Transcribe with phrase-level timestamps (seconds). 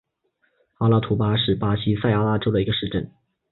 [0.79, 3.11] 阿拉图巴是巴西塞阿拉州的一个市镇。